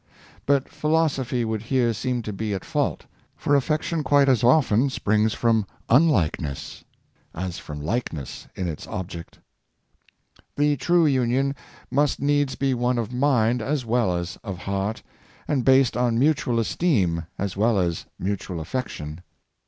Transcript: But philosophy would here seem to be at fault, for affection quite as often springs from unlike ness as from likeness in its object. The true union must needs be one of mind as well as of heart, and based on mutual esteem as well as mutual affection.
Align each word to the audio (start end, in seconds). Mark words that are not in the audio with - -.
But 0.47 0.67
philosophy 0.67 1.45
would 1.45 1.61
here 1.61 1.93
seem 1.93 2.23
to 2.23 2.33
be 2.33 2.55
at 2.55 2.65
fault, 2.65 3.05
for 3.35 3.55
affection 3.55 4.01
quite 4.03 4.27
as 4.27 4.43
often 4.43 4.89
springs 4.89 5.35
from 5.35 5.67
unlike 5.89 6.41
ness 6.41 6.83
as 7.35 7.59
from 7.59 7.79
likeness 7.79 8.47
in 8.55 8.67
its 8.67 8.87
object. 8.87 9.37
The 10.55 10.75
true 10.75 11.05
union 11.05 11.53
must 11.91 12.19
needs 12.19 12.55
be 12.55 12.73
one 12.73 12.97
of 12.97 13.13
mind 13.13 13.61
as 13.61 13.85
well 13.85 14.17
as 14.17 14.39
of 14.43 14.57
heart, 14.57 15.03
and 15.47 15.63
based 15.63 15.95
on 15.95 16.17
mutual 16.17 16.59
esteem 16.59 17.27
as 17.37 17.55
well 17.55 17.77
as 17.77 18.07
mutual 18.17 18.59
affection. 18.59 19.21